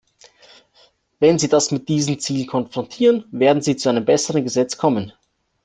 [1.19, 5.13] Wenn Sie das mit diesen Zielen konfrontieren, werden Sie zu einem besseren Gesetz kommen.